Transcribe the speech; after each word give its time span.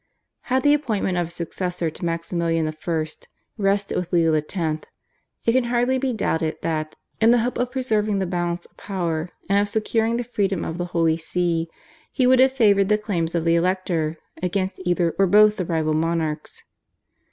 Had 0.49 0.63
the 0.63 0.73
appointment 0.73 1.19
of 1.19 1.27
a 1.27 1.29
successor 1.29 1.91
to 1.91 2.03
Maximilian 2.03 2.67
I. 2.67 3.05
rested 3.59 3.95
with 3.97 4.11
Leo 4.11 4.33
X. 4.33 4.57
it 5.45 5.51
can 5.51 5.65
hardly 5.65 5.99
be 5.99 6.11
doubted 6.11 6.55
that, 6.63 6.95
in 7.19 7.29
the 7.29 7.37
hope 7.37 7.59
of 7.59 7.69
preserving 7.69 8.17
the 8.17 8.25
balance 8.25 8.65
of 8.65 8.75
power 8.77 9.29
and 9.47 9.59
of 9.59 9.69
securing 9.69 10.17
the 10.17 10.23
freedom 10.23 10.65
of 10.65 10.79
the 10.79 10.85
Holy 10.85 11.17
See, 11.17 11.67
he 12.11 12.25
would 12.25 12.39
have 12.39 12.51
favoured 12.51 12.89
the 12.89 12.97
claims 12.97 13.35
of 13.35 13.45
the 13.45 13.53
Elector 13.53 14.17
against 14.41 14.79
either 14.85 15.13
or 15.19 15.27
both 15.27 15.57
the 15.57 15.65
rival 15.65 15.93
monarchs. 15.93 16.63